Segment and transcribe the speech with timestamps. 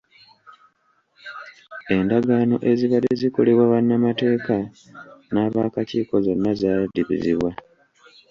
[1.95, 4.55] Endagaano ezibadde zikolebwa bannamateeka
[5.33, 7.51] n'abaakakiiko zonna zaadibiziddwa.